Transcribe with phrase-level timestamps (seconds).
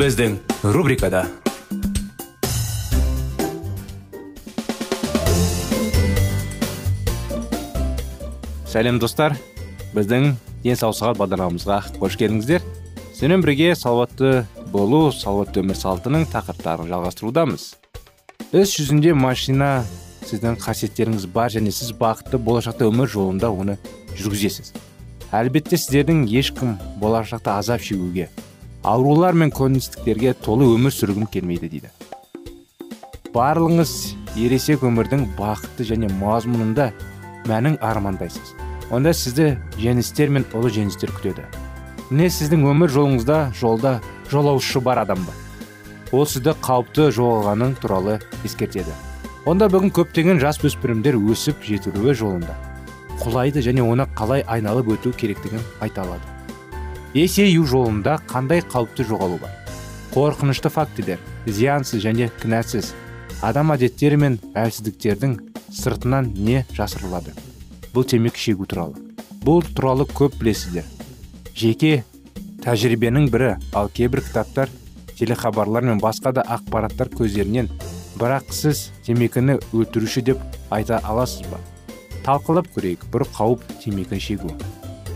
[0.00, 0.38] Біздің
[0.72, 1.26] рубрикада
[8.64, 9.36] сәлем достар
[9.92, 10.30] біздің
[10.64, 12.64] денсаулық сағат бағдарламамызға қош келдіңіздер
[13.10, 14.32] сіздермен бірге салауатты
[14.72, 17.70] болу салауатты өмір салтының тақырыптарын жалғастырудамыз
[18.56, 19.82] іс жүзінде машина
[20.24, 23.76] сіздің қасиеттеріңіз бар және сіз бақытты болашақта өмір жолында оны
[24.16, 24.72] жүргізесіз
[25.28, 28.30] әлбетте сіздердің ешкім болашақта азап шегуге
[28.84, 31.90] аурулар мен көністіктерге толы өмір сүргім келмейді дейді.
[33.34, 33.92] Барлығыңыз
[34.40, 36.90] ересек өмірдің бақытты және мазмұнында
[37.50, 38.54] мәнін армандайсыз.
[38.90, 41.44] Онда сізді жеңістер мен ұлы жеңістер күтеді.
[42.10, 44.00] Міне сіздің өмір жолыңызда жолда
[44.32, 45.46] жолаушы бар адам бар
[46.10, 48.90] ол сізді қауіпті жоғалғаның туралы ескертеді.
[49.46, 52.56] Онда бүгін көптеген жас өспірімдер өсіп жетілуі жолында.
[53.22, 56.39] Құлайды және оны қалай айналып өту керектігін айта алады.
[57.14, 59.54] Есею жолында қандай қауіпті жоғалу бар?
[60.14, 62.92] Қорқынышты фактілер зиянсыз және кінәсіз
[63.42, 65.36] адам әдеттері мен әлсіздіктердің
[65.74, 67.34] сыртынан не жасырылады?
[67.94, 69.00] Бұл темекі шегу туралы.
[69.42, 70.86] Бұл туралы көп білесіздер.
[71.54, 72.04] Жеке
[72.62, 74.70] тәжірибенің бірі ал кейбір кітаптар
[75.18, 77.70] телехабарлар мен басқа да ақпараттар көздерінен
[78.20, 81.58] бірақ сіз темекіні өлтіруші деп айта аласыз ба?
[82.22, 84.54] Талқылап көрейік бір қауіп темекі шегу.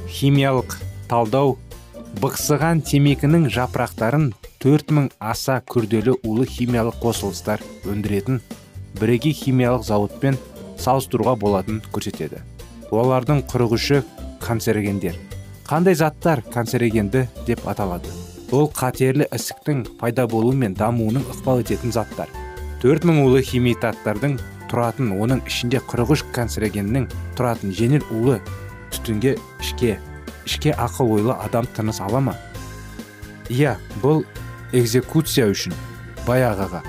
[0.08, 0.78] Химиялық
[1.08, 1.58] талдау
[2.20, 4.28] бықсыған темекінің жапырақтарын
[4.62, 8.40] 4000 аса күрделі улы химиялық қосылыстар өндіретін
[9.00, 10.38] бірегей химиялық зауытпен
[10.80, 12.42] салыстыруға болатын көрсетеді.
[12.90, 14.04] Олардың қырық
[14.40, 15.16] канцерогендер.
[15.66, 18.10] Қандай заттар канцерогенді деп аталады?
[18.52, 22.28] Ол қатерлі ісіктің пайда болуы мен дамуының ықпал ететін заттар.
[22.82, 24.38] 4000 улы химитаттардың
[24.70, 27.08] тұратын оның ішінде 43 канцерогеннің
[27.38, 28.40] тұратын жеңіл улы
[28.92, 29.96] түтінге ішке
[30.46, 32.36] ішке ақыл ойлы адам тыныс ала ма?
[33.48, 34.24] Иә бұл
[34.72, 35.76] экзекуция үшін
[36.26, 36.82] баяғыға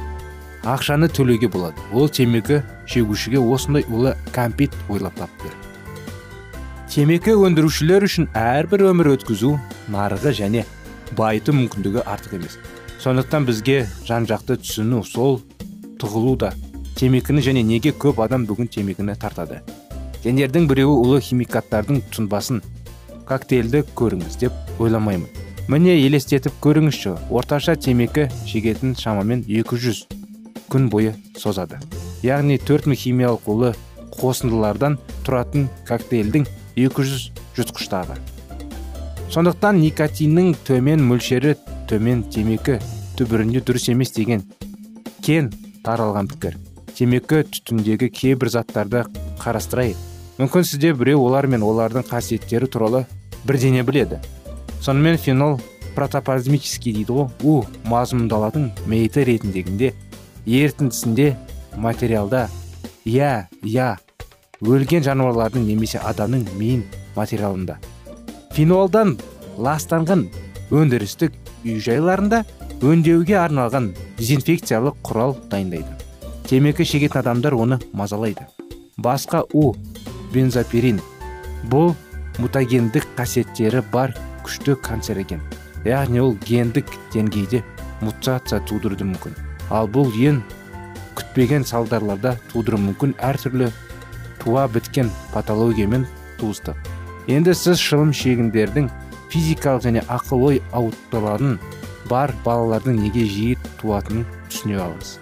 [0.63, 1.77] ақшаны төлеуге болады.
[1.93, 5.53] Ол темекі шегушіге осындай улы кәмпит ойлап тапты
[6.95, 9.49] темекі өндірушілер үшін әрбір өмір өткізу
[9.91, 10.61] нарығы және
[11.17, 12.55] байыту мүмкіндігі артық емес.
[13.03, 15.41] Сондықтан бізге жан жақты түсіну сол
[15.99, 16.53] тұғылу да
[16.95, 19.59] темекіні және неге көп адам бүгін темекіні тартады?
[20.23, 22.63] Сендердің біреуі ұлы химикаттардың тұнбасын
[23.29, 25.29] коктейльді көріңіз деп ойламаймын.
[25.71, 30.05] Міне елестетіп көріңізші орташа темекі шегетін шамамен 200
[30.69, 31.81] күн бойы созады.
[32.25, 33.73] Яғни 4000 химиялық улы
[34.19, 36.47] қосындылардан тұратын коктейльдің
[36.77, 38.21] 200 жұтқыштағы
[39.35, 41.55] сондықтан никотиннің төмен мөлшері
[41.89, 42.77] төмен темекі
[43.19, 44.45] түбірінде дұрыс емес деген
[45.25, 45.49] кен
[45.83, 46.55] таралған пікір.
[46.95, 49.03] Темекі түтіндегі кейбір заттарды
[49.41, 49.97] қарастырайық.
[50.37, 53.05] Мүмкін сізде біреу олар мен олардың қасиеттері туралы
[53.45, 54.19] бірдене біледі.
[54.81, 55.59] Сонымен фенол
[55.95, 57.29] протоплазмический дейді ғой.
[57.43, 59.93] У мазмұндалатын мейті ретіндегінде
[60.45, 61.35] ерітіндісінде
[61.77, 62.49] материалда
[63.05, 63.95] иә иә
[64.61, 66.83] өлген жануарлардың немесе адамның миын
[67.15, 67.79] материалында.
[68.55, 69.15] Фенолдан
[69.57, 70.27] ластанған
[70.71, 71.33] өндірістік
[71.63, 72.43] үй жайларында
[72.83, 75.87] өңдеуге арналған дезинфекциялық құрал дайындайды.
[76.45, 78.45] Темекі шегетін адамдар оны мазалайды.
[78.97, 79.73] Басқа у
[80.35, 80.99] бензопирин.
[81.71, 81.95] Бұл
[82.43, 85.41] мутагендік қасиеттері бар күшті канцероген
[85.87, 87.63] яғни ол гендік деңгейде
[88.01, 89.37] мутация тудыруы мүмкін.
[89.71, 90.41] Ал бұл ең
[91.15, 93.15] күтпеген салдарларда тудыруы мүмкін.
[93.23, 93.71] Әртүрлі
[94.43, 96.05] туа біткен патологиямен
[96.39, 96.77] туыстық
[97.31, 98.89] енді сіз шылым шегіндердің
[99.33, 101.57] физикалық және ақыл ой ауытқуларын
[102.09, 105.15] бар балалардың неге жиі туатынын түсіне алыңыз.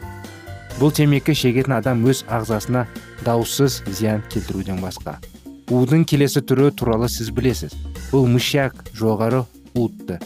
[0.81, 2.83] Бұл темекі шегетін адам өз ағзасына
[3.25, 5.17] даусыз зиян келтіруден басқа.
[5.71, 7.73] Удың келесі түрі туралы сіз білесіз.
[8.11, 10.19] Бұл мышьяк жоғары уытты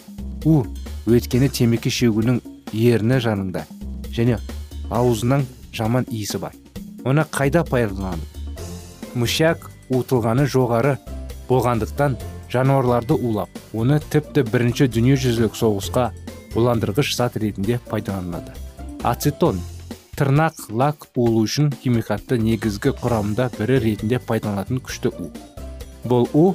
[0.45, 0.63] у
[1.07, 2.41] өйткені темекі шегуінің
[2.73, 3.63] ерні жанында
[4.11, 4.41] және
[4.89, 6.57] аузынан жаман иісі бар.
[7.05, 8.37] Оны қайда пайдаланып
[9.15, 10.97] мышак уытылғаны жоғары
[11.47, 12.17] болғандықтан
[12.51, 16.09] жануарларды улап оны тіпті бірінші дүниежүзілік соғысқа
[16.57, 18.53] уландырғыш зат ретінде пайдаланады.
[19.03, 19.61] Ацетон
[20.17, 25.27] тырнақ лак улу үшін химикатты негізгі құрамында бірі ретінде пайдаланатын күшті у.
[26.09, 26.45] Бұл у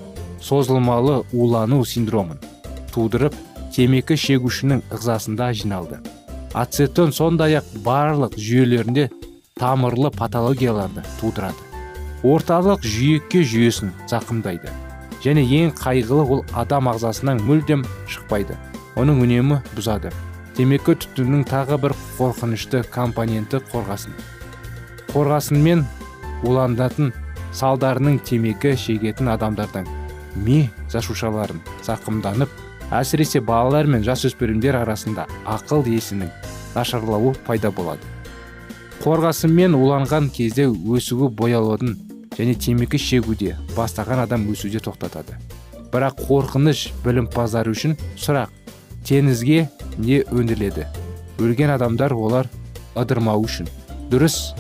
[0.43, 2.41] созылмалы улану синдромын.
[2.91, 3.37] Тудырып
[3.75, 6.01] темекі шегушінің ығзасында жиналды.
[6.59, 9.07] Ацетон сондай ақ барлық жүйелерінде
[9.61, 11.71] тамырлы патологияларды тудырады.
[12.27, 14.75] Орталық жүйекке жүйесін зақымдайды.
[15.23, 18.59] Және ең қайғылы ол адам ағзасынан мүлдем шықпайды.
[18.99, 20.11] Оның үнемі бұзады.
[20.57, 24.13] Темекі түтіннің тағы бір қорқынышты компоненті қорғасын.
[25.13, 25.85] Қорғасынмен
[26.45, 27.13] уланатын
[27.57, 29.89] салдарының темекі шегетін адамдардың
[30.45, 32.53] ми жасушаларын зақымданып
[32.93, 36.31] әсіресе балалар мен жасөспірімдер арасында ақыл есінің
[36.75, 38.01] нашарлауы пайда болады.
[39.03, 41.97] Қорғасынмен уланған кезде өсуі боялудың
[42.37, 45.37] және темекі шегуде бастаған адам өсуде тоқтатады.
[45.93, 48.62] Бірақ қорқыныш білімпаздар үшін сұрақ.
[49.07, 49.69] Теңізге
[49.99, 50.87] не өндіріледі?
[51.43, 52.49] Өлген адамдар олар
[52.99, 53.69] ыдырмау үшін.
[54.13, 54.53] Дұрыс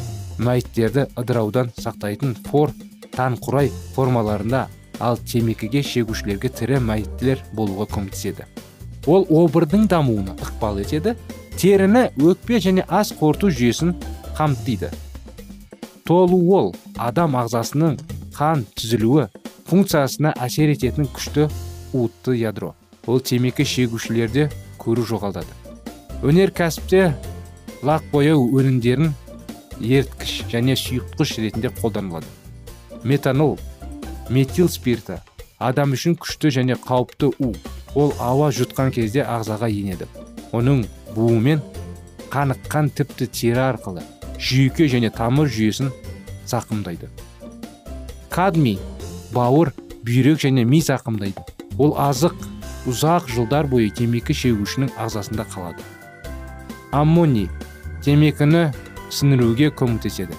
[0.42, 2.72] мәйіттерді ыдыраудан сақтайтын фор
[3.12, 4.66] құрай формаларында
[5.00, 8.46] ал темекіге шегушілерге тірі мәйіттер болуға көмектеседі.
[9.06, 11.16] Ол обырдың дамуына ықпал етеді
[11.58, 13.96] теріні өкпе және ас қорыту жүйесін
[14.38, 14.92] қамтиды.
[16.06, 17.98] Толуол адам ағзасының
[18.36, 19.28] қан түзілуі
[19.68, 21.48] функциясына әсер ететін күшті
[21.92, 22.74] уытты ядро.
[23.06, 25.50] Ол темекі шегушілерде көру жоғалтады.
[26.22, 27.12] Өнеркәсіпте
[27.82, 29.12] лақ бояу өнімдерін
[29.80, 32.28] еріткіш және сұйытқыш ретінде қолданылады.
[33.02, 33.58] Метанол
[34.30, 35.18] метил спирті
[35.58, 37.52] адам үшін күшті және қауіпті у.
[37.98, 40.06] Ол ауа жұтқан кезде ағзаға енеді.
[40.54, 41.60] Оның буымен
[42.32, 44.04] қаныққан тіпті тері арқылы
[44.38, 45.90] жүйке және тамыр жүйесін
[46.48, 47.10] зақымдайды.
[48.30, 48.78] Кадмий
[49.34, 49.72] бауыр
[50.06, 51.42] бүйрек және ми зақымдайды.
[51.78, 52.34] Ол азық
[52.88, 55.84] ұзақ жылдар бойы темекі шегушінің ағзасында қалады.
[56.92, 57.48] Аммоний
[58.02, 58.70] темекіні
[59.12, 60.34] сіңіруге көмектеседі.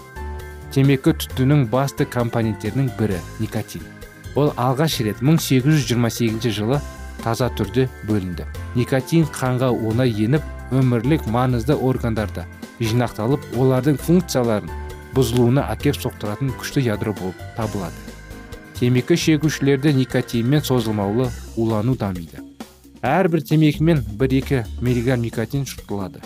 [0.74, 3.86] Темекі түтіннің басты компоненттерінің бірі никотин.
[4.36, 6.82] Ол алғаш рет 1828 жылы
[7.24, 8.48] таза түрде бөлінді.
[8.76, 12.48] Никотин қанға оңай еніп өмірлік маңызды органдарда
[12.82, 14.72] жинақталып олардың функцияларын
[15.14, 18.13] бұзылуына әкеп соқтыратын күшті ядро болып табылады.
[18.80, 22.44] Темекі шегушілерде никотинмен созылмаулы улану дамиды.
[23.02, 26.24] Әрбір темекімен 1-2 миллиграмм никотин жұтылады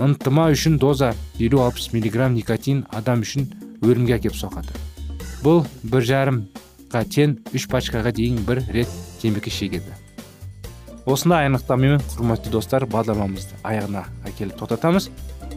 [0.00, 3.48] ынтыма үшін доза 50-60 миллиграмм никотин адам үшін
[3.84, 4.72] өлімге әкеп соғады.
[5.44, 9.92] Бұл бір жарымға тең үш пачкаға дейін бір рет темекі шегеді.
[11.04, 15.10] Осындай анықтамамен құрметті достар бағдарламамызды аяғына әкеліп тоқтатамыз.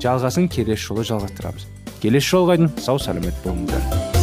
[0.04, 1.68] Жалғасын келесі жолы жалғастырамыз.
[2.02, 4.23] Келесі жолға дейін сау сәлемет болыңыздар.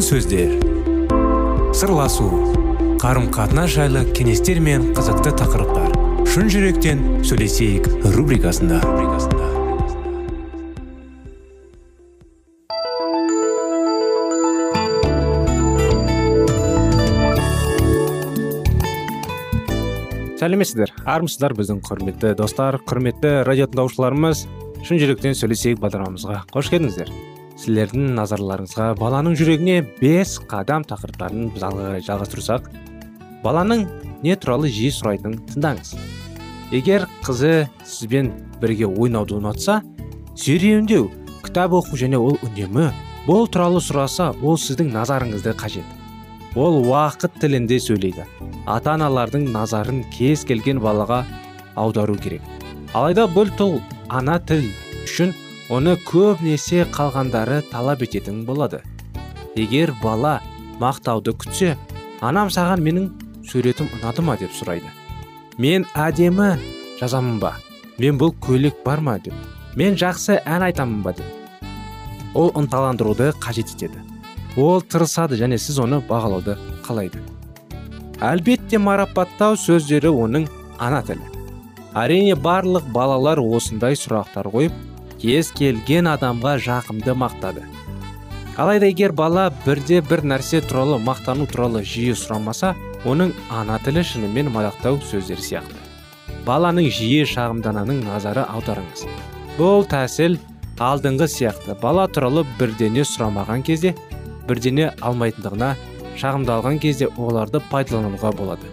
[0.00, 0.52] Сөздер.
[1.76, 2.24] Сырласу
[3.02, 5.90] қарым қатынас жайлы кеңестер мен қызықты тақырыптар.
[6.32, 8.78] Шын жүректен сөйлесейік рубрикасында.
[20.40, 20.94] Сәлеметсіздер?
[21.04, 24.46] Армысыздар біздің құрметті достар құрметті радио тыңдаушыларымыз
[24.86, 26.46] шын жүректен сөйлесейік бағдарламамызға.
[26.54, 27.12] Қош келдіңіздер.
[27.62, 32.68] Сіздердің назарларыңызға баланың жүрегіне бес қадам тақырыптарын біз алға қарай жалғастырсақ
[33.44, 33.84] баланың
[34.24, 35.94] не туралы жиі сұрайтынын тыңдаңыз.
[36.74, 39.80] Егер қызы сізбен бірге ойнауды ұнатса
[40.38, 41.10] серуендеу
[41.44, 42.88] кітап оқу және ол үнемі
[43.26, 45.86] бұл туралы сұраса ол сіздің назарыңызды қажет.
[46.54, 48.26] Ол уақыт тілінде сөйлейді.
[48.66, 51.22] Ата аналардың назарын кез келген балаға
[51.76, 52.42] аудару керек.
[52.94, 53.78] Алайда бұл тұл
[54.08, 54.66] ана тіл
[55.04, 55.32] үшін
[55.70, 58.82] оны көбінесе қалғандары талап ететін болады.
[59.54, 60.40] Егер бала
[60.80, 61.76] мақтауды күтсе
[62.20, 63.10] анам саған менің
[63.46, 64.36] суретім ұнады ма?
[64.36, 64.88] деп сұрайды.
[65.58, 66.56] Мен әдемі
[67.00, 67.54] жазамын ба?
[67.98, 69.18] Мен бұл көйлек бар ма?
[69.18, 69.34] деп.
[69.76, 71.12] Мен жақсы ән айтамын ба?
[71.12, 71.26] деп.
[72.34, 74.00] Ол ынталандыруды қажет етеді.
[74.56, 77.20] Ол тырысады және сіз оны бағалауды қалайды.
[78.20, 81.24] Әлбетте марапаттау сөздері оның ана тілі.
[81.94, 84.72] Әрине барлық балалар осындай сұрақтар қойып
[85.22, 87.62] кез келген адамға жақымды мақтады.
[88.58, 92.74] Алайда егер бала бірде бір нәрсе туралы мақтану туралы жиі сұрамаса
[93.08, 95.78] оның ана тілі шынымен мадақтау сөздері сияқты.
[96.46, 99.06] Баланың жиі шағымдананың назары аударыңыз.
[99.56, 100.36] Бұл тәсіл
[100.82, 101.78] алдыңғы сияқты.
[101.80, 103.94] Бала туралы бірдене сұрамаған кезде
[104.48, 105.72] бірдене алмайтындығына
[106.18, 108.68] шағымдалған кезде оларды пайдалануға болады.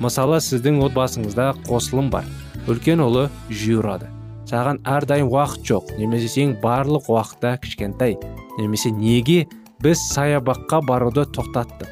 [0.00, 2.24] Мысалы сіздің отбасыңызда қосылым бар.
[2.70, 4.21] Үлкен ұлы жиі ұрады.
[4.52, 5.94] Саған әрдайым уақыт жоқ.
[5.96, 8.18] Немесе сен барлық уақытта кішкентай
[8.58, 9.46] немесе неге
[9.80, 11.88] біз саябаққа баруды тоқтаттық?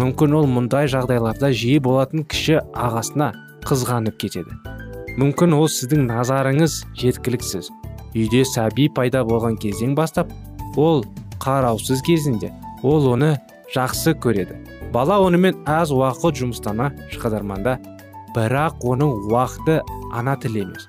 [0.00, 3.30] Мүмкін ол мұндай жағдайларда жиі болатын кіші ағасына
[3.66, 4.56] қызғанып кетеді.
[5.20, 7.70] Мүмкін ол сіздің назарыңыз жеткіліксіз.
[8.16, 10.32] Үйде сәби пайда болған кезден бастап
[10.76, 11.04] ол
[11.42, 12.50] қараусыз кезінде
[12.82, 13.36] ол оны
[13.74, 14.58] жақсы көреді.
[14.90, 17.76] Бала онымен аз уақыт жұмыстана шығадарманда
[18.34, 19.78] бірақ оның уақыты
[20.10, 20.88] ана тілі емес.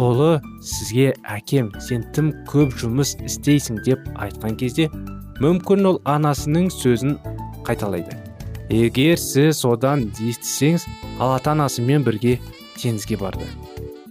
[0.00, 4.88] Ұлы сізге әкем сен тым көп жұмыс істейсің деп айтқан кезде
[5.42, 7.18] мүмкін ол анасының сөзін
[7.66, 8.16] қайталайды.
[8.72, 10.86] Егер сіз одан естісеңіз
[11.20, 12.38] ал ата анасымен бірге
[12.78, 13.48] теңізге барды.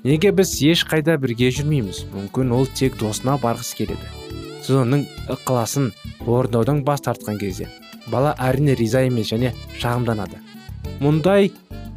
[0.04, 2.06] Неге біз ешқайда бірге жүрмейміз?
[2.14, 4.12] Мүмкін ол тек досына барғысы келеді.
[4.62, 5.92] Сіз оның ықыласын
[6.26, 7.70] орындаудан бас тартқан кезде
[8.12, 10.42] бала әрине риза емес және шағымданады.
[11.02, 11.52] Мұндай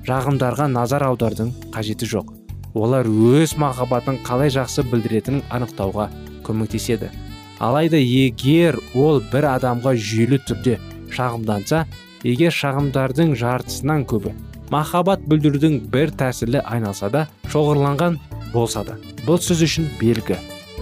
[0.07, 2.44] жағымдарға назар аудардың қажеті жоқ.
[2.75, 6.09] Олар өз махаббатын қалай жақсы білдіретінін анықтауға
[6.47, 7.11] көмектеседі.
[7.59, 10.81] Алайда егер ол бір адамға жүйелі түрде
[11.15, 11.85] шағымданса
[12.27, 14.35] егер шағымдардың жартысынан көбі
[14.75, 18.19] махаббат білдірудің бір тәсілі айналса да шоғырланған
[18.55, 20.39] болса да бұл сіз үшін белгі.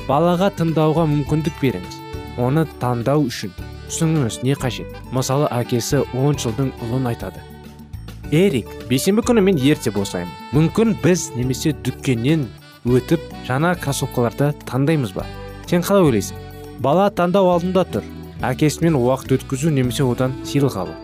[0.09, 1.99] Балаға тыңдауға мүмкіндік беріңіз.
[2.43, 3.53] Оны таңдау үшін
[3.89, 4.89] түсініңіз не қажет.
[5.15, 7.43] Мысалы әкесі он жылдың ұлын айтады.
[8.33, 10.33] Эрик бейсенбі күні мен ерте босаймын.
[10.57, 12.49] Мүмкін біз немесе дүкеннен
[12.89, 15.29] өтіп жаңа кроссовкаларды таңдаймыз ба?
[15.69, 16.41] Сен қалай ойлайсың?
[16.83, 18.05] Бала таңдау алдында тұр.
[18.43, 20.99] Әкесімен уақыт өткізу немесе одан сыйлық алу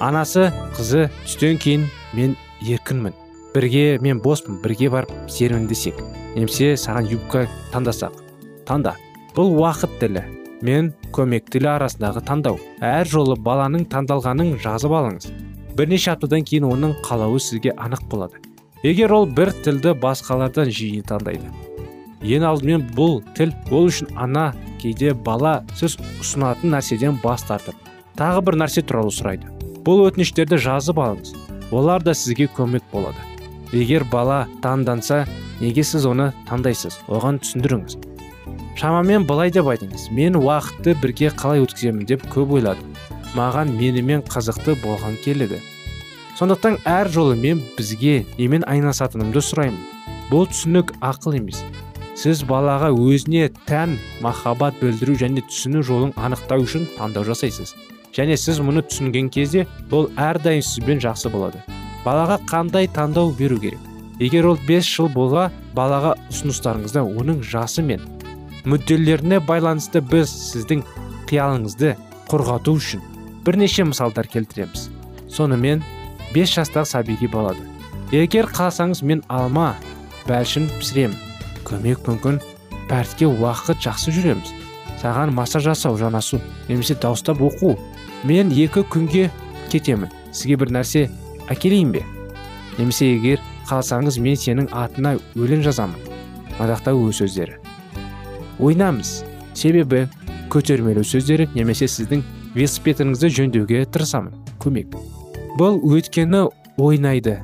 [0.00, 3.14] анасы қызы түстен кейін мен еркінмін.
[3.54, 6.00] Бірге мен боспын бірге барып серуендесек.
[6.34, 8.16] Немесе саған юбка таңдасақ.
[8.66, 8.96] Таңда.
[9.36, 10.24] Бұл уақыт тілі.
[10.64, 12.58] Мен көмектілі арасындағы таңдау.
[12.82, 15.30] Әр жолы баланың таңдалғанын жазып алыңыз.
[15.76, 18.40] Бірнеше аптадан кейін оның қалауы сізге анық болады.
[18.84, 21.48] Егер ол бір тілді басқалардан жиі таңдайды.
[22.24, 27.76] Ең алдымен бұл тіл ол үшін ана кейде бала сіз ұсынатын нәрседен бас тартып
[28.18, 29.50] тағы бір нәрсе туралы сұрайды.
[29.84, 31.34] Бұл өтініштерді жазып алыңыз.
[31.74, 33.18] Олар да сізге көмек болады.
[33.72, 35.24] Егер бала таңданса
[35.60, 37.00] неге сіз оны таңдайсыз?
[37.08, 37.98] Оған түсіндіріңіз.
[38.78, 40.10] Шамамен былай деп айтыңыз.
[40.14, 42.06] Мен уақытты бірге қалай өткіземін?
[42.06, 42.93] деп көп ойладым
[43.34, 45.60] маған менімен қызықты болған келеді.
[46.38, 49.78] Сондықтан әр жолы мен бізге немен айналысатынымды сұраймын.
[50.30, 51.60] Бұл түсінік ақыл емес.
[52.18, 57.74] Сіз балаға өзіне тән махаббат білдіру және түсіну жолын анықтау үшін таңдау жасайсыз.
[58.14, 61.62] Және сіз мұны түсінген кезде ол әрдайым сізбен жақсы болады.
[62.04, 63.80] Балаға қандай таңдау беру керек?
[64.20, 68.02] Егер ол 5 жыл болға балаға ұсыныстарыңызда оның жасы мен
[68.64, 70.84] мүдделеріне байланысты біз сіздің
[71.30, 71.96] қиялыңызды
[72.30, 73.02] қорғату үшін
[73.44, 74.88] бірнеше мысалдар келтіреміз
[75.28, 75.84] сонымен
[76.34, 77.62] 5 жастағы сәбиге болады
[78.12, 79.74] егер қаласаңыз мен алма
[80.28, 81.20] бәлшін пісіремін
[81.68, 82.40] көмек мүмкін
[82.88, 84.52] пәртке уақыт жақсы жүреміз.
[85.00, 87.74] Саған массаж жасау жанасу немесе дауыстап оқу.
[88.24, 89.30] Мен екі күнге
[89.72, 90.12] кетемін.
[90.32, 91.08] Сізге бір нәрсе
[91.52, 92.04] әкелейін бе?
[92.78, 96.00] Немесе егер қаласаңыз мен сенің атына өлең жазамын.
[96.58, 97.58] Мадақтау сөздері.
[98.58, 99.22] Ойнамыз.
[99.54, 100.06] Себебі
[100.52, 104.34] көтермелеу сөздері немесе сіздің велосипедіңізді жөндеуге тырысамын.
[104.62, 104.94] Көмек.
[105.58, 106.46] Бұл өйткені
[106.78, 107.40] ойнайды.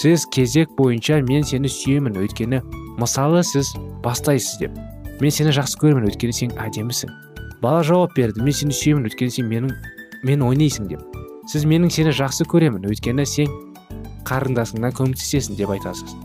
[0.00, 2.62] Сіз кезек бойынша мен сені сүйемін өйткені
[3.00, 3.72] мысалы сіз
[4.04, 4.78] бастайсыз деп.
[5.20, 7.12] Мен сені жақсы көремін өйткені сен әдемісің.
[7.60, 9.74] Бала жауап берді мен сені сүйемін өйткені сен менің
[10.24, 11.04] мен ойнайсың деп.
[11.50, 13.52] Сіз менің сені жақсы көремін өйткені сен
[14.28, 16.16] қарындасыңнан көмектесесің деп айтасыз.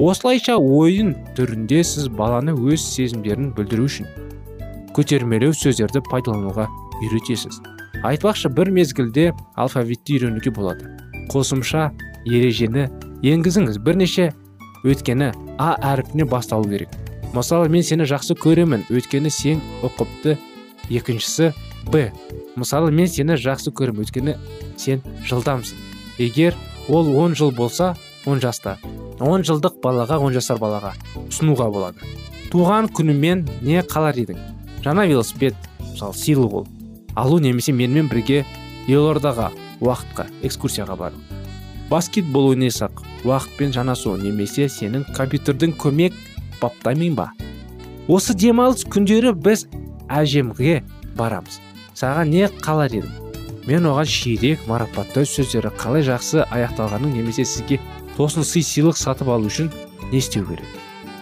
[0.00, 4.08] Осылайша ойын түрінде сіз баланы өз сезімдерін білдіру үшін
[4.96, 6.66] көтермелеу сөздерді пайдалануға
[7.02, 7.60] үйретесіз.
[8.06, 9.30] Айтпақшы бір мезгілде
[9.60, 10.88] алфавитті үйренуге болады.
[11.32, 11.90] Қосымша
[12.24, 12.88] ережені
[13.22, 13.78] енгізіңіз.
[13.84, 14.30] Бірнеше
[14.84, 16.88] өйткені а әріпіне басталу керек.
[17.34, 18.86] Мысалы мен сені жақсы көремін.
[18.90, 20.38] Өйткені сен ұқыпты
[20.88, 21.52] екіншісі
[21.92, 22.08] б.
[22.56, 24.36] Мысалы мен сені жақсы көремін өйткені
[24.80, 25.76] сен жылдамсың.
[26.18, 26.56] Егер
[26.88, 28.78] ол 10 жыл болса 10 жаста.
[29.20, 30.94] 10 жылдық балаға 10 жасар балаға
[31.28, 32.10] ұсынуға болады.
[32.50, 34.40] Туған күнімен не қалар едің?
[34.82, 36.66] Жаңа велосипед мысалы сыйлы бол
[37.20, 38.44] алу немесе менімен бірге
[38.88, 39.50] елордаға
[39.84, 41.18] уақытқа экскурсияға бару.
[41.90, 46.16] Баскетбол ойнасақ уақытпен жанасу немесе сенің компьютердің көмек
[46.62, 47.30] баптаймын ба?
[48.08, 49.66] Осы демалыс күндері біз
[50.08, 50.80] әжемге
[51.18, 51.60] барамыз.
[51.98, 53.12] Саған не қалар едім?
[53.68, 57.80] Мен оған ширек марапаттау сөздері қалай жақсы аяқталғанын немесе сізге
[58.16, 59.68] тосын сый сыйлық сатып алу үшін
[60.08, 60.64] не істеу керек?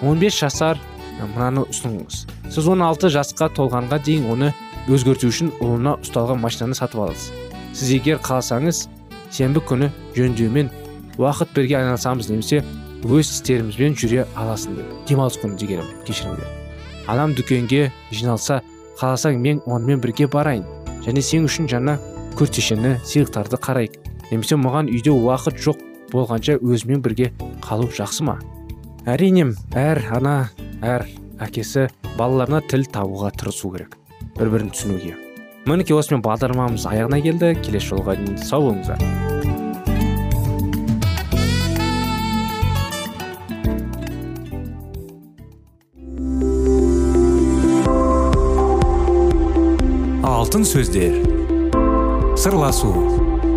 [0.04, 0.78] 15 жасар
[1.18, 2.22] мынаны ұсыныңыз.
[2.54, 4.54] Сіз 16 жасқа толғанға дейін оны
[4.88, 7.32] өзгерту үшін ұлына ұсталған машинаны сатып аласыз
[7.76, 8.86] сіз егер қаласаңыз
[9.30, 10.70] сенбі күні жөндеумен
[11.18, 12.62] уақыт бірге айналысамыз немесе
[13.04, 14.96] өз істерімізбен жүре аласың деп.
[15.06, 16.58] Демалыс күні дегенім кешіріңдер
[17.08, 18.60] анам дүкенге жиналса
[19.00, 20.64] қаласаң мен онымен бірге барайын.
[21.06, 21.96] Және сен үшін жаңа
[22.36, 23.96] күртешені сыйлықтарды қарайық.
[24.30, 25.80] Немесе маған үйде уақыт жоқ
[26.12, 27.30] болғанша өзімен бірге
[27.64, 28.36] қалу жақсы ма?
[29.08, 30.34] Әрине әр ана
[30.82, 31.06] әр
[31.40, 33.96] әкесі балаларына тіл табуға тырысу керек.
[34.38, 35.18] Бір бірін түсінуге
[35.68, 37.52] мінекей осымен бағдарламамыз аяғына келді.
[37.64, 39.02] Келесі жолға дейін сау болыңыздар.
[50.24, 51.18] Алтын сөздер.
[52.38, 52.92] Сырласу.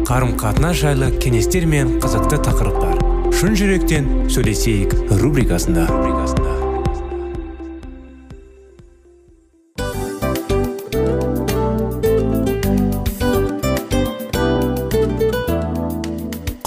[0.09, 2.99] Қарым қатынас жайлы кеңестер мен қызықты тақырыптар.
[3.31, 5.87] Шын жүректен сөйлесейік рубрикасында.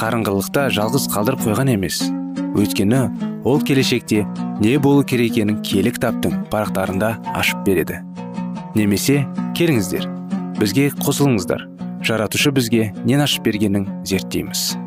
[0.00, 1.98] қарыңғылықта жалғыз қалдырып қойған емес.
[2.56, 3.00] Өйткені
[3.44, 4.22] ол келешекте
[4.62, 7.98] не болу керек екенін кітаптың парақтарында ашып береді.
[8.72, 9.26] Немесе
[9.58, 10.06] келіңіздер
[10.56, 11.66] бізге қосылыңыздар.
[12.00, 14.78] Жаратушы бізге нен ашып бергенін зерттейміз.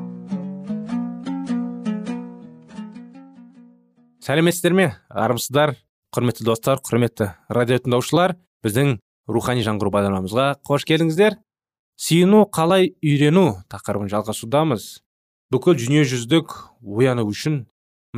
[4.25, 4.87] Сәлеметсіздер ме?
[5.13, 5.75] Армысыздар
[6.15, 8.33] құрметті достар құрметті радио тыңдаушылар
[8.65, 8.97] біздің
[9.29, 11.37] рухани жаңғыру бағдарламамызға қош келдіңіздер.
[12.01, 15.02] Сүйіну қалай үйрену тақырыбын жалғасудамыз
[15.53, 16.49] бүкіл дүниежүзілік
[16.81, 17.59] ояну үшін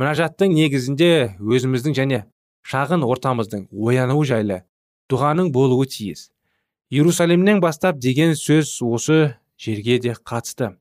[0.00, 2.22] мінәжаттың негізінде өзіміздің және
[2.64, 4.62] шағын ортамыздың оянуы жайлы
[5.12, 6.30] дұғаның болуы тиіс.
[6.88, 10.72] Иерусалимнен бастап деген сөз осы жерге де қатысты.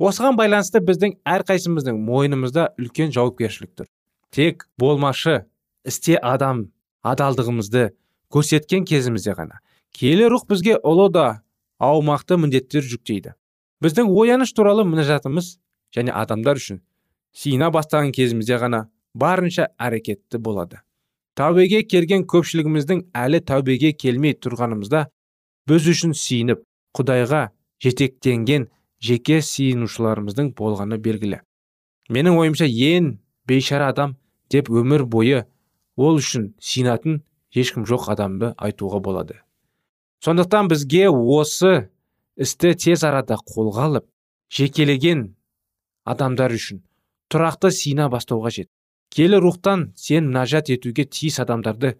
[0.00, 3.90] Осыған байланысты біздің әрқайсымыздың мойнымызда үлкен жауапкершілік тұр.
[4.32, 5.42] Тек болмашы
[5.84, 6.70] істе адам
[7.04, 7.90] адалдығымызды
[8.32, 9.60] көрсеткен кезімізде ғана.
[9.92, 11.42] Киелі рух бізге ұлы да
[11.76, 13.34] аумақты міндеттер жүктейді.
[13.84, 15.58] Біздің ояныш туралы мінәжатымыз
[15.96, 16.80] және адамдар үшін
[17.32, 20.80] сина бастаған кезімізде ғана барынша әрекетті болады.
[21.38, 25.06] Тәубеге келген көпшілігіміздің әлі тәубеге келмей тұрғанымызда
[25.70, 26.62] біз үшін сиініп
[26.98, 27.48] құдайға
[27.82, 28.68] жетектенген
[29.00, 31.40] жеке сиынушыларымыздың болғаны белгілі.
[32.10, 33.14] Менің ойымша ең
[33.48, 34.16] бейшара адам
[34.50, 35.44] деп өмір бойы
[35.96, 37.22] ол үшін сиынатын
[37.54, 39.40] ешкім жоқ адамды айтуға болады.
[40.24, 41.88] Сондықтан бізге осы
[42.36, 44.06] істі тез арада қолға алып
[44.52, 45.30] жекелеген
[46.04, 46.82] адамдар үшін.
[47.30, 48.68] Тұрақты сина бастау қажет
[49.10, 51.96] келі рухтан сен нажат етуге тиіс адамдарды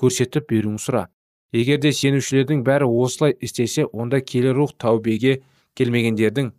[0.00, 1.06] көрсетіп беруін сұра.
[1.52, 5.42] Егер де сенушілердің бәрі осылай істесе онда келі рух тәубеге
[5.78, 6.50] келмегендердің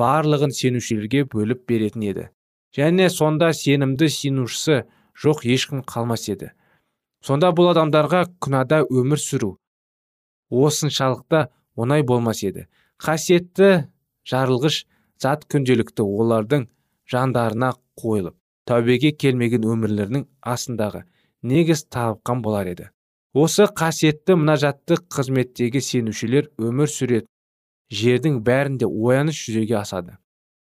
[0.00, 2.28] барлығын сенушілерге бөліп беретін еді.
[2.76, 4.82] Және сонда сенімді сенушісі
[5.14, 6.50] жоқ ешкім қалмас еді.
[7.22, 9.56] Сонда бұл адамдарға күнада өмір сүру
[10.50, 12.66] осыншалықты оңай болмас еді.
[12.98, 13.86] Қасиетті
[14.26, 14.84] жарылғыш
[15.22, 16.66] зат күнделікті олардың
[17.12, 18.36] жандарына қойылып
[18.70, 21.04] тәубеге келмеген өмірлерінің астындағы
[21.42, 22.88] негіз табқан болар еді.
[23.34, 27.26] Осы қасиетті мұнажатты қызметтегі сенушілер өмір сүрет
[27.90, 30.16] жердің бәрінде ояныш жүзеге асады.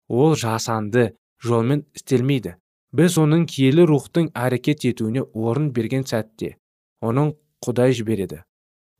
[0.09, 2.55] Ол жасанды жолмен істелмейді.
[2.93, 6.55] Біз оның киелі рухтың әрекет етуіне орын берген сәтте
[7.01, 7.33] оның
[7.65, 8.43] құдай жібереді.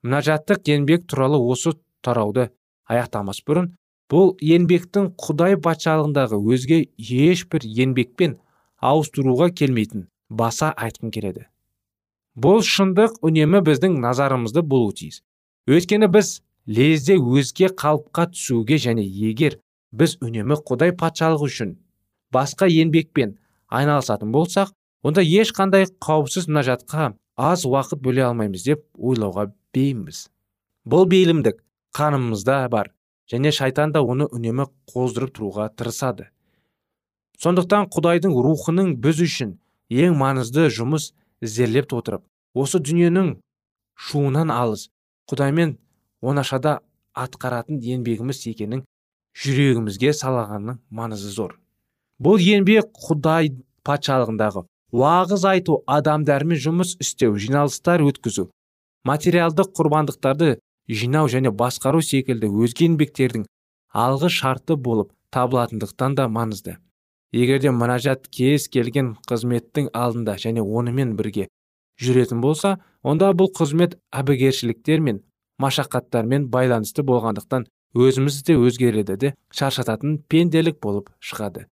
[0.03, 2.49] Мұнажаттық еңбек туралы осы тарауды
[2.89, 3.69] аяқтамас бұрын
[4.13, 8.37] бұл еңбектің құдай патшалығындағы өзге ешбір еңбекпен
[8.91, 11.47] ауыстыруға келмейтін баса айтқым келеді.
[12.37, 15.21] Бұл шындық үнемі біздің назарымызды болуы тиіс.
[15.69, 19.59] Өйткені біз лезде өзге қалыпқа түсуге және егер
[19.91, 21.75] біз үнемі құдай патшалығы үшін
[22.33, 23.37] басқа еңбекпен
[23.69, 24.73] айналысатын болсақ
[25.05, 30.27] онда ешқандай қауіпсіз мұнажатқа аз уақыт бөле алмаймыз деп ойлауға бейімбіз.
[30.85, 31.61] Бұл бейілімдік
[31.97, 32.91] қанымызда бар.
[33.31, 36.29] Және шайтан да оны үнемі қоздырып тұруға тырысады.
[37.39, 39.57] Сондықтан құдайдың рухының біз үшін
[39.89, 41.11] ең маңызды жұмыс
[41.43, 43.35] іздерлеп отырып осы дүниенің
[43.95, 44.89] шуынан алыс
[45.31, 45.77] құдаймен
[46.21, 46.79] оңашада
[47.13, 48.83] атқаратын еңбегіміз екенін
[49.37, 51.57] жүрегімізге салағанның маңызы зор.
[52.21, 53.51] Бұл еңбек құдай
[53.83, 58.51] патшалығындағы уағыз айту адамдармен жұмыс істеу жиналыстар өткізу
[59.09, 63.45] материалдық құрбандықтарды жинау және басқару секілді өзге еңбектердің
[63.93, 66.77] алғы шарты болып табылатындықтан да маңызды.
[67.33, 71.47] Егерде мұнажат кез келген қызметтің алдында және онымен бірге
[72.01, 75.21] жүретін болса онда бұл қызмет әбігершіліктер мен
[75.61, 81.67] машақаттармен байланысты болғандықтан өзімізді де өзгереді де шаршататын пенделік болып шығады.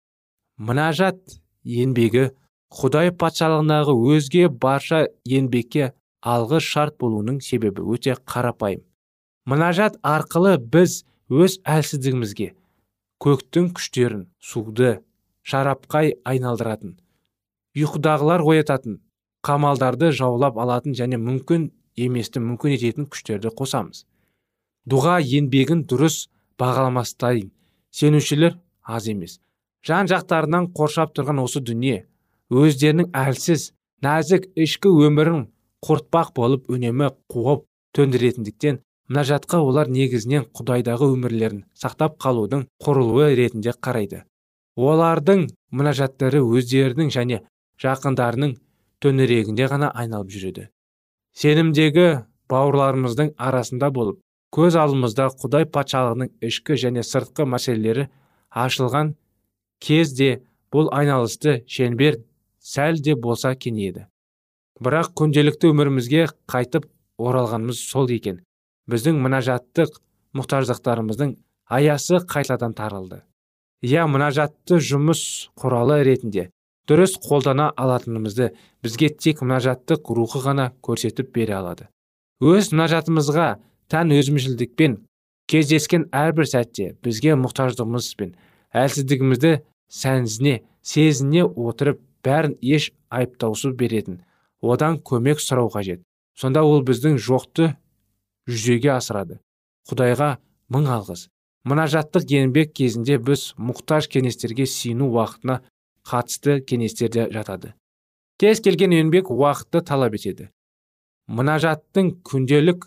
[0.57, 1.21] Мұнажат
[1.65, 2.31] еңбегі
[2.73, 5.93] құдай патшалығындағы өзге барша еңбекке
[6.23, 8.83] алғы шарт болуының себебі өте қарапайым.
[9.47, 12.53] Мұнажат арқылы біз өз әлсіздігімізге
[13.23, 14.97] көктің күштерін суды
[15.47, 16.97] шарапқай айналдыратын
[17.77, 19.01] ұйқыдағылар оятатын
[19.47, 24.05] қамалдарды жаулап алатын және мүмкін еместі мүмкін ететін күштерді қосамыз.
[24.91, 26.27] Дұға еңбегін дұрыс
[26.61, 27.51] бағаламастайын
[27.93, 29.39] сенушілер аз емес.
[29.87, 32.07] Жан жақтарынан қоршап тұрған осы дүние
[32.51, 33.71] өздерінің әлсіз
[34.03, 35.47] нәзік ішкі өмірін
[35.87, 44.25] құртпақ болып үнемі қуып төндіретіндіктен мұнажатқа олар негізінен құдайдағы өмірлерін сақтап қалудың құрылуы ретінде қарайды.
[44.77, 47.41] Олардың мұнажаттары өздерінің және
[47.83, 48.57] жақындарының
[49.05, 50.69] төңірегінде ғана айналып жүреді.
[51.37, 52.07] Сенімдегі
[52.51, 54.21] бауырларымыздың арасында болып
[54.57, 58.09] көз алдымызда құдай патшалығының ішкі және сыртқы мәселелері
[58.65, 59.15] ашылған
[59.81, 60.31] кезде
[60.73, 62.23] бұл айналысты шеңбер
[62.59, 64.07] сәл де болса кеңейеді.
[64.83, 66.89] Бірақ күнделікті өмірімізге қайтып
[67.19, 68.43] оралғанымыз сол екен.
[68.91, 69.97] Біздің мұнажаттық
[70.37, 71.37] мұқтаждықтарымыздың
[71.69, 73.23] аясы қайтадан тарылды.
[73.83, 76.51] Иә мұнажатты жұмыс құралы ретінде
[76.89, 78.53] дұрыс қолдана алатынымызды
[78.85, 81.89] бізге тек мұнажаттық рухы ғана көрсетіп бере алады.
[82.41, 83.57] Өз мұнажатымызға
[83.91, 85.01] тән өзімшілдікпен
[85.51, 88.35] кездескен әрбір сәтте бізге мұқтаждығымыз бен
[88.77, 89.53] әлсіздігімізді
[89.91, 94.21] сәнзіне сезіне отырып бәрін еш айыптаусыз беретін
[94.63, 96.03] одан көмек сұрау қажет.
[96.37, 97.75] Сонда ол біздің жоқты
[98.49, 99.41] жүзеге асырады.
[99.91, 100.37] Құдайға
[100.73, 101.29] мың алғыс.
[101.67, 105.61] Мұнажаттық еңбек кезінде біз мұқтаж кеңестерге сүйіну уақытына
[106.07, 107.75] қатысты кеңестерде жатады.
[108.39, 110.51] Кез келген еңбек уақытты талап етеді.
[111.27, 112.87] Мұнажаттың күнделік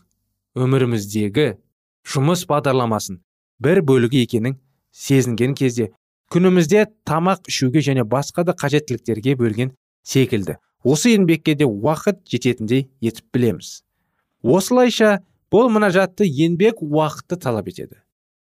[0.55, 1.49] өміріміздегі
[2.07, 3.19] жұмыс бағдарламасын
[3.59, 4.55] бір бөлігі екенін
[4.95, 5.89] сезінген кезде
[6.31, 10.55] күнімізде тамақ ішуге және басқа да қажеттіліктерге бөлген секілді.
[10.83, 13.81] Осы еңбекке де уақыт жететіндей етіп білеміз.
[14.43, 15.19] Осылайша
[15.53, 18.01] бұл мұнажатты еңбек уақытты талап етеді.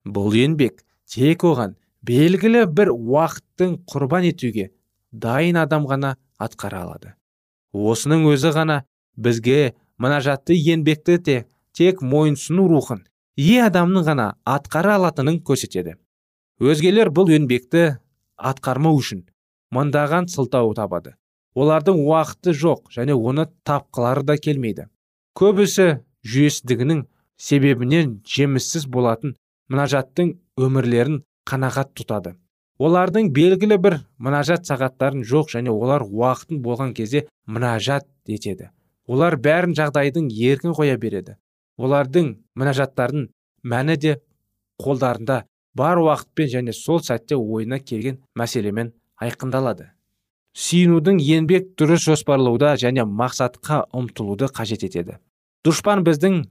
[0.06, 4.70] Бұл еңбек тек оған белгілі бір уақыттың құрбан етуге
[5.12, 7.12] дайын адам ғана атқара алады.
[7.72, 8.78] Осының өзі ғана
[9.16, 11.37] бізге мұнажатты еңбекті те
[11.76, 13.04] тек мойынсыну рухын
[13.37, 15.96] е адамның ғана атқара алатынын көрсетеді.
[16.61, 17.98] Өзгелер бұл еңбекті
[18.37, 19.26] атқармау үшін
[19.74, 21.16] мыңдаған сылтау табады.
[21.56, 24.88] Олардың уақыты жоқ және оны тапқылары да келмейді.
[25.37, 26.00] Көбісі
[26.33, 27.05] жүйесіздігінің
[27.37, 29.37] себебінен жеміссіз болатын
[29.73, 32.35] мұнажаттың өмірлерін қанағат тұтады.
[32.77, 38.71] Олардың белгілі бір мұнажат сағаттарын жоқ және олар уақытын болған кезде мұнажат етеді.
[39.07, 41.37] Олар бәрін жағдайдың еркін қоя береді.
[41.79, 43.29] Олардың мұнажаттардың
[43.65, 44.17] мәні де
[44.83, 45.45] қолдарында
[45.77, 49.93] бар уақытпен және сол сәтте ойына келген мәселемен айқындалады.
[50.57, 55.19] Сүйінудің еңбек дұрыс жоспарлауда және мақсатқа ұмтылуды қажет етеді.
[55.66, 56.44] Дұшпан біздің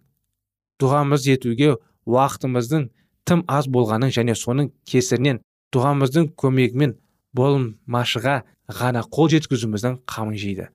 [0.82, 1.76] дұғамыз етуге
[2.06, 2.90] уақытымыздың
[3.26, 5.40] тым аз болғанын және соның кесірінен
[5.74, 6.98] дұғамыздың көмегімен
[7.36, 8.42] болмашыға
[8.80, 10.68] ғана қол жеткізуіміздің қамын жейді.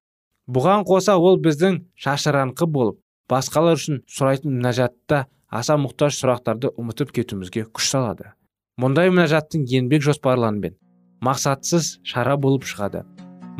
[0.50, 2.98] Бұған қоса ол біздің шашыраңқы болып
[3.30, 8.32] басқалар үшін сұрайтын мінәжатта аса мұқтаж сұрақтарды ұмытып кетуімізге күш салады.
[8.80, 10.78] Мұндай мінәжаттың еңбек жоспарларымен
[11.20, 13.04] мақсатсыз шара болып шығады.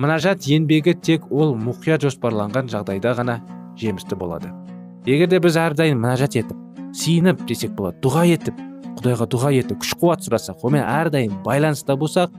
[0.01, 3.41] Мұнажат еңбегі тек ол мұқият жоспарланған жағдайда ғана
[3.77, 4.55] жемісті болады.
[5.07, 8.61] Егер де біз әрдайым мұнажат етіп сиініп десек болады дұға етіп
[8.99, 12.35] құдайға дұға етіп күш қуат сұрасақ онымен әрдайым байланыста болсақ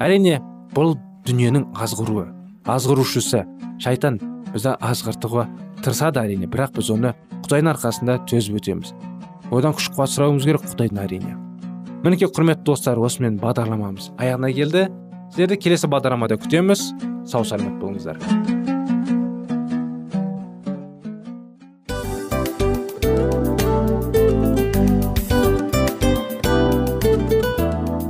[0.00, 0.38] әрине
[0.76, 0.96] бұл
[1.28, 2.28] дүниенің азғыруы
[2.70, 3.44] азғырушысы
[3.82, 4.20] шайтан
[4.52, 5.46] бізді азғыртуға
[5.84, 6.48] тырысады әрине.
[6.50, 8.94] Бірақ біз оны құдайдың арқасында төзіп өтеміз.
[9.50, 11.34] Одан күш қуат сұрауымыз керек құдайдан әрине.
[12.04, 14.86] Мінекей құрметті достар осымен бағдарламамыз аяғына келді.
[15.34, 16.88] Сіздерді келесі бағдарламада күтеміз.
[17.28, 18.58] Сау саламат болыңыздар.